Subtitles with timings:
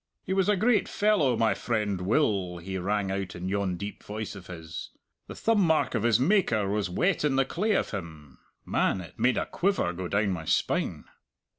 [0.23, 4.33] 'He was a great fellow my friend Will,' he rang out in yon deep voice
[4.35, 4.89] of his.
[5.27, 9.19] 'The thumb mark of his Maker was wet in the clay of him.' Man, it
[9.19, 11.03] made a quiver go down my spine."